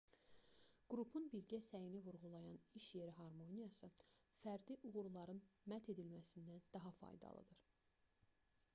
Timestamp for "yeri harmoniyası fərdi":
2.99-4.77